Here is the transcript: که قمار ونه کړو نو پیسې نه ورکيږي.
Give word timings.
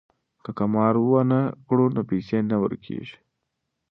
که 0.43 0.49
قمار 0.59 0.95
ونه 1.09 1.41
کړو 1.67 1.85
نو 1.95 2.01
پیسې 2.09 2.37
نه 2.49 2.57
ورکيږي. 2.63 3.17